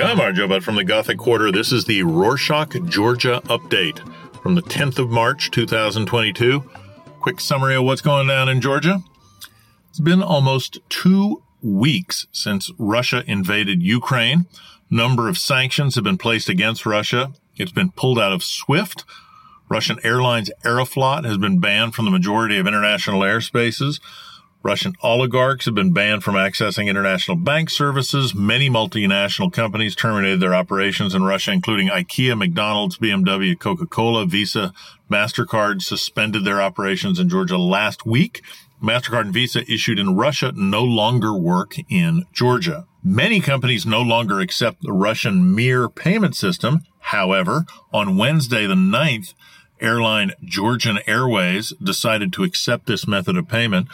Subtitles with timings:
[0.00, 3.98] Gamarjo, but from the Gothic Quarter, this is the Rorschach, Georgia update
[4.42, 6.64] from the 10th of March, 2022.
[7.20, 9.02] Quick summary of what's going on in Georgia.
[9.90, 14.46] It's been almost two weeks since Russia invaded Ukraine.
[14.88, 17.34] Number of sanctions have been placed against Russia.
[17.56, 19.04] It's been pulled out of SWIFT.
[19.68, 24.00] Russian Airlines Aeroflot has been banned from the majority of international airspaces.
[24.62, 28.34] Russian oligarchs have been banned from accessing international bank services.
[28.34, 34.74] Many multinational companies terminated their operations in Russia, including IKEA, McDonald's, BMW, Coca-Cola, Visa,
[35.10, 38.42] MasterCard suspended their operations in Georgia last week.
[38.82, 42.86] MasterCard and Visa issued in Russia no longer work in Georgia.
[43.02, 46.80] Many companies no longer accept the Russian Mir payment system.
[46.98, 47.64] However,
[47.94, 49.32] on Wednesday the 9th,
[49.80, 53.88] airline Georgian Airways decided to accept this method of payment.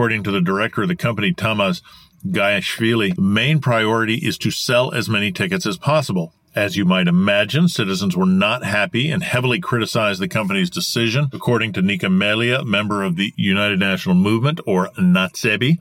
[0.00, 1.82] According to the director of the company, Tamaz
[2.26, 6.32] Gaiashvili, main priority is to sell as many tickets as possible.
[6.54, 11.28] As you might imagine, citizens were not happy and heavily criticized the company's decision.
[11.34, 15.76] According to Nika Melia, member of the United National Movement, or Natsebi,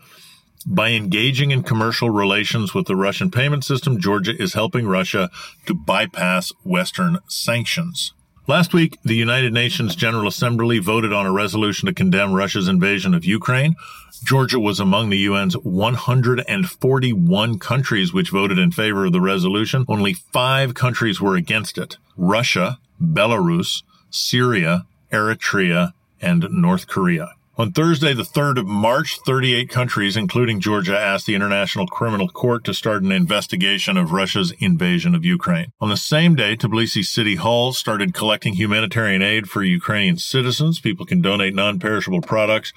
[0.66, 5.30] by engaging in commercial relations with the Russian payment system, Georgia is helping Russia
[5.66, 8.12] to bypass Western sanctions.
[8.50, 13.14] Last week, the United Nations General Assembly voted on a resolution to condemn Russia's invasion
[13.14, 13.76] of Ukraine.
[14.24, 19.86] Georgia was among the UN's 141 countries which voted in favor of the resolution.
[19.88, 21.98] Only five countries were against it.
[22.18, 27.36] Russia, Belarus, Syria, Eritrea, and North Korea.
[27.60, 32.64] On Thursday, the 3rd of March, 38 countries, including Georgia, asked the International Criminal Court
[32.64, 35.74] to start an investigation of Russia's invasion of Ukraine.
[35.82, 40.80] On the same day, Tbilisi City Hall started collecting humanitarian aid for Ukrainian citizens.
[40.80, 42.72] People can donate non-perishable products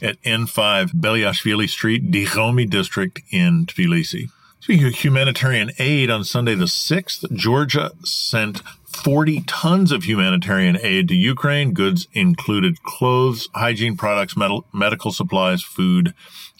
[0.00, 4.30] at N5 Belyashvili Street, Dighomi District in Tbilisi.
[4.60, 11.08] Speaking of humanitarian aid, on Sunday the 6th, Georgia sent 40 tons of humanitarian aid
[11.08, 11.72] to Ukraine.
[11.72, 14.36] Goods included clothes, hygiene products,
[14.72, 16.14] medical supplies, food,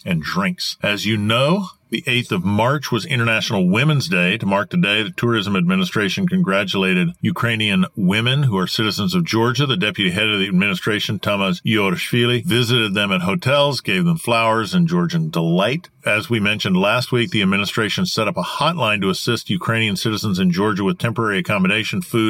[0.05, 0.77] and drinks.
[0.81, 4.35] As you know, the 8th of March was International Women's Day.
[4.39, 9.67] To mark the day, the Tourism Administration congratulated Ukrainian women who are citizens of Georgia.
[9.67, 14.73] The deputy head of the administration, Tamas Iorishvili, visited them at hotels, gave them flowers
[14.73, 15.89] and Georgian delight.
[16.03, 20.39] As we mentioned last week, the administration set up a hotline to assist Ukrainian citizens
[20.39, 22.22] in Georgia with temporary accommodation, food,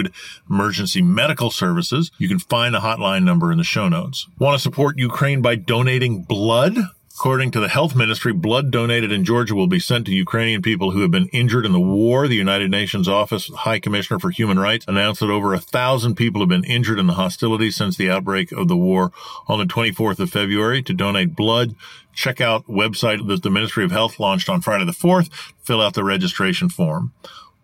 [0.50, 2.12] emergency medical services.
[2.18, 4.28] You can find the hotline number in the show notes.
[4.40, 6.78] Want to support Ukraine by donating blood?
[7.16, 10.92] According to the health ministry, blood donated in Georgia will be sent to Ukrainian people
[10.92, 12.28] who have been injured in the war.
[12.28, 16.42] The United Nations Office High Commissioner for Human Rights announced that over a thousand people
[16.42, 19.12] have been injured in the hostilities since the outbreak of the war
[19.48, 20.82] on the 24th of February.
[20.82, 21.76] To donate blood,
[22.14, 25.30] check out website that the Ministry of Health launched on Friday the 4th.
[25.62, 27.14] Fill out the registration form.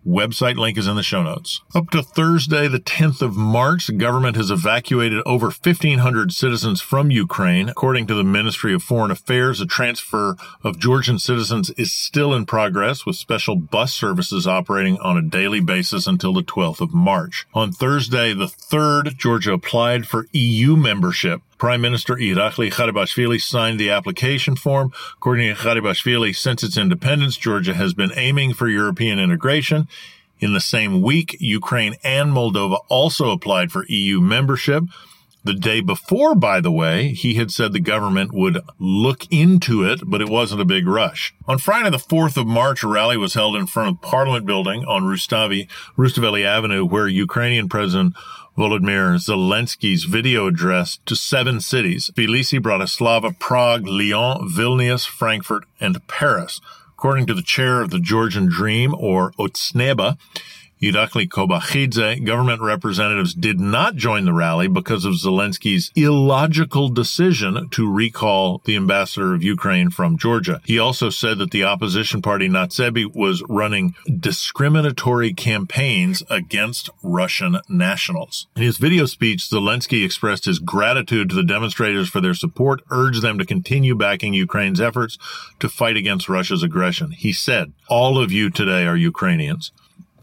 [0.08, 1.62] Website link is in the show notes.
[1.76, 7.12] Up to Thursday, the 10th of March, the government has evacuated over 1,500 citizens from
[7.12, 7.68] Ukraine.
[7.68, 12.46] According to the Ministry of Foreign Affairs, the transfer of Georgian citizens is still in
[12.46, 17.46] progress with special bus services operating on a daily basis until the 12th of March.
[17.54, 21.42] On Thursday, the 3rd, Georgia applied for EU membership.
[21.60, 24.94] Prime Minister Irakli Garibashvili signed the application form.
[25.18, 29.90] According to Garibashvili, since its independence, Georgia has been aiming for European integration.
[30.40, 34.86] In the same week, Ukraine and Moldova also applied for EU membership.
[35.42, 40.02] The day before, by the way, he had said the government would look into it,
[40.06, 41.34] but it wasn't a big rush.
[41.48, 44.84] On Friday, the 4th of March, a rally was held in front of Parliament building
[44.84, 48.16] on Rustavi, Rustaveli Avenue, where Ukrainian President
[48.58, 52.12] Volodymyr Zelensky's video address to seven cities.
[52.14, 56.60] Tbilisi, Bratislava, Prague, Lyon, Vilnius, Frankfurt, and Paris.
[56.90, 60.18] According to the chair of the Georgian Dream, or Otsneba,
[60.82, 67.92] Irakli Kobakhidze, government representatives did not join the rally because of Zelensky's illogical decision to
[67.92, 70.62] recall the ambassador of Ukraine from Georgia.
[70.64, 78.48] He also said that the opposition party Natsebi was running discriminatory campaigns against Russian nationals.
[78.56, 83.22] In his video speech, Zelensky expressed his gratitude to the demonstrators for their support, urged
[83.22, 85.18] them to continue backing Ukraine's efforts
[85.60, 87.12] to fight against Russia's aggression.
[87.12, 89.74] He said, all of you today are Ukrainians.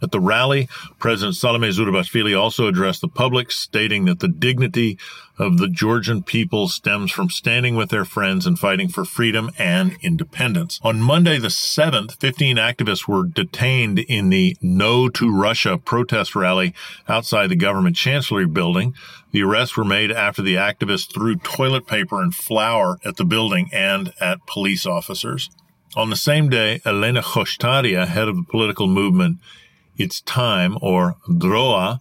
[0.07, 0.69] At the rally,
[1.01, 5.01] President Salome Zourabichvili also addressed the public, stating that the dignity
[5.37, 9.97] of the Georgian people stems from standing with their friends and fighting for freedom and
[10.03, 10.79] independence.
[10.85, 16.73] On Monday, the 7th, 15 activists were detained in the No to Russia protest rally
[17.09, 18.95] outside the government chancellery building.
[19.33, 23.71] The arrests were made after the activists threw toilet paper and flour at the building
[23.73, 25.51] and at police officers.
[25.97, 29.39] On the same day, Elena Khoshtaria, head of the political movement
[29.99, 32.01] its time, or DROA,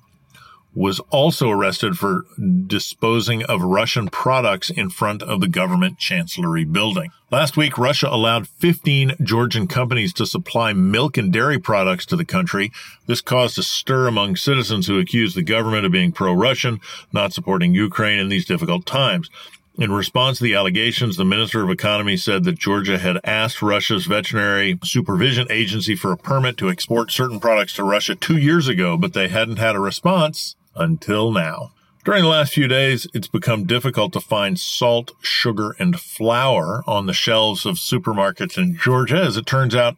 [0.75, 2.25] was also arrested for
[2.67, 7.11] disposing of Russian products in front of the government chancellery building.
[7.31, 12.25] Last week, Russia allowed 15 Georgian companies to supply milk and dairy products to the
[12.25, 12.73] country.
[13.07, 16.81] This caused a stir among citizens who accused the government of being pro-Russian,
[17.13, 19.29] not supporting Ukraine in these difficult times.
[19.77, 24.05] In response to the allegations, the Minister of Economy said that Georgia had asked Russia's
[24.05, 28.95] Veterinary Supervision Agency for a permit to export certain products to Russia two years ago,
[28.95, 31.73] but they hadn't had a response until now.
[32.05, 37.05] During the last few days, it's become difficult to find salt, sugar, and flour on
[37.05, 39.17] the shelves of supermarkets in Georgia.
[39.17, 39.97] As it turns out,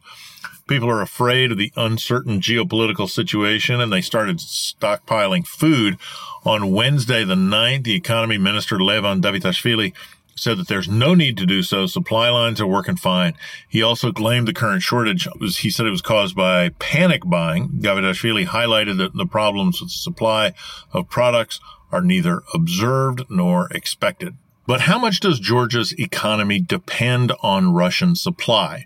[0.68, 5.98] people are afraid of the uncertain geopolitical situation and they started stockpiling food.
[6.44, 9.92] On Wednesday, the 9th, the economy minister, Levan Davitashvili,
[10.36, 11.86] said that there's no need to do so.
[11.86, 13.34] Supply lines are working fine.
[13.68, 17.68] He also claimed the current shortage was, he said it was caused by panic buying.
[17.80, 20.54] Davitashvili highlighted that the problems with the supply
[20.92, 21.60] of products
[21.90, 24.36] are neither observed nor expected.
[24.66, 28.84] But how much does Georgia's economy depend on Russian supply?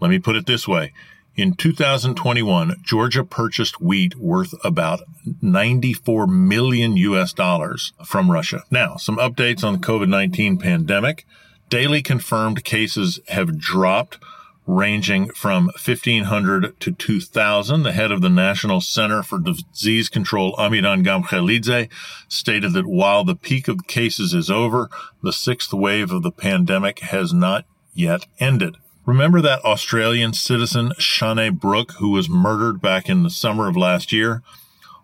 [0.00, 0.92] Let me put it this way.
[1.36, 5.00] In 2021, Georgia purchased wheat worth about
[5.40, 8.64] 94 million US dollars from Russia.
[8.70, 11.24] Now, some updates on the COVID-19 pandemic.
[11.68, 14.18] Daily confirmed cases have dropped
[14.66, 17.82] ranging from 1500 to 2000.
[17.84, 21.88] The head of the National Center for Disease Control, Amiran Gamkhelidze,
[22.28, 24.90] stated that while the peak of cases is over,
[25.22, 28.76] the sixth wave of the pandemic has not yet ended.
[29.10, 34.12] Remember that Australian citizen, Shanae Brooke, who was murdered back in the summer of last
[34.12, 34.40] year?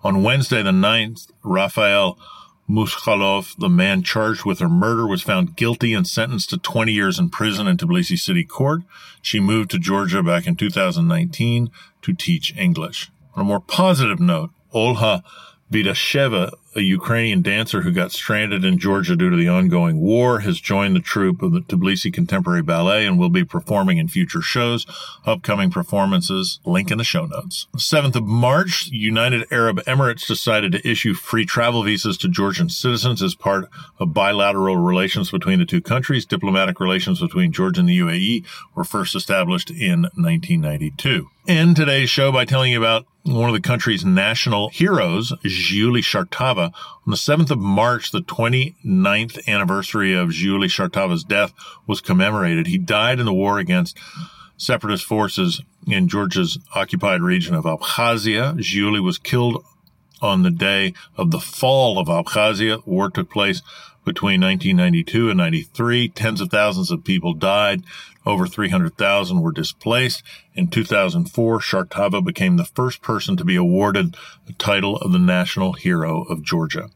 [0.04, 2.16] On Wednesday the 9th, Rafael
[2.70, 7.18] Muskhalov, the man charged with her murder, was found guilty and sentenced to 20 years
[7.18, 8.82] in prison in Tbilisi City Court.
[9.22, 11.68] She moved to Georgia back in 2019
[12.02, 13.10] to teach English.
[13.34, 15.24] On a more positive note, Olha
[15.68, 20.60] Vidasheva, a Ukrainian dancer who got stranded in Georgia due to the ongoing war, has
[20.60, 24.86] joined the troupe of the Tbilisi Contemporary Ballet and will be performing in future shows.
[25.24, 27.66] Upcoming performances, link in the show notes.
[27.76, 33.22] 7th of March, United Arab Emirates decided to issue free travel visas to Georgian citizens
[33.22, 33.68] as part
[33.98, 36.26] of bilateral relations between the two countries.
[36.26, 38.44] Diplomatic relations between Georgia and the UAE
[38.74, 41.30] were first established in 1992.
[41.48, 46.72] End today's show by telling you about one of the country's national heroes, Giuli Shartava.
[47.06, 51.52] On the 7th of March, the 29th anniversary of Giuli Shartava's death
[51.86, 52.66] was commemorated.
[52.66, 53.96] He died in the war against
[54.56, 58.58] separatist forces in Georgia's occupied region of Abkhazia.
[58.58, 59.64] Giuli was killed
[60.20, 62.86] on the day of the fall of Abkhazia.
[62.86, 63.62] War took place
[64.04, 66.08] between 1992 and 93.
[66.08, 67.82] Tens of thousands of people died.
[68.24, 70.22] Over 300,000 were displaced.
[70.54, 74.16] In 2004, Shartava became the first person to be awarded
[74.46, 76.90] the title of the National Hero of Georgia.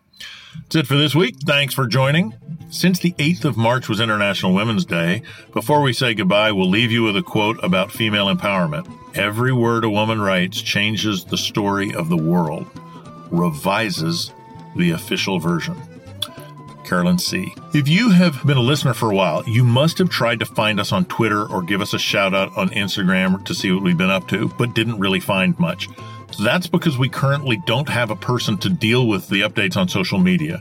[0.54, 1.36] That's it for this week.
[1.44, 2.34] Thanks for joining.
[2.70, 5.22] Since the 8th of March was International Women's Day,
[5.52, 8.92] before we say goodbye, we'll leave you with a quote about female empowerment.
[9.16, 12.66] Every word a woman writes changes the story of the world,
[13.30, 14.32] revises
[14.76, 15.76] the official version.
[16.84, 17.54] Carolyn See.
[17.72, 20.80] If you have been a listener for a while, you must have tried to find
[20.80, 23.96] us on Twitter or give us a shout out on Instagram to see what we've
[23.96, 25.88] been up to, but didn't really find much.
[26.42, 30.18] That's because we currently don't have a person to deal with the updates on social
[30.18, 30.60] media.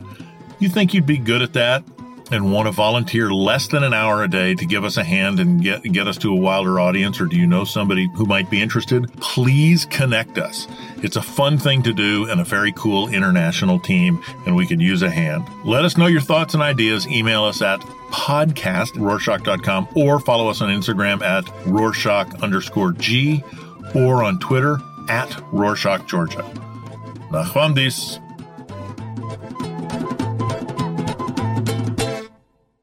[0.60, 1.82] You think you'd be good at that?
[2.30, 5.40] And want to volunteer less than an hour a day to give us a hand
[5.40, 8.48] and get get us to a wilder audience or do you know somebody who might
[8.50, 9.12] be interested?
[9.20, 10.66] Please connect us.
[11.02, 14.80] It's a fun thing to do and a very cool international team and we could
[14.80, 15.48] use a hand.
[15.64, 17.06] Let us know your thoughts and ideas.
[17.08, 23.42] Email us at podcast rorschach.com or follow us on instagram at rorschach underscore g
[23.94, 26.42] or on twitter at rorschach georgia.
[27.30, 28.18] Nachwamdis